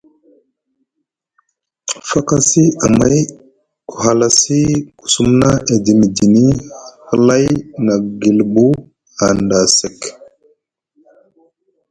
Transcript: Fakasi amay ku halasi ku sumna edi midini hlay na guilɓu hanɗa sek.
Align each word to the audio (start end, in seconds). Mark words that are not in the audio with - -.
Fakasi 2.09 2.63
amay 2.85 3.17
ku 3.89 3.95
halasi 4.05 4.61
ku 4.97 5.05
sumna 5.13 5.49
edi 5.73 5.91
midini 5.99 6.45
hlay 7.09 7.45
na 7.85 7.93
guilɓu 8.19 8.65
hanɗa 9.19 9.59
sek. 9.77 9.97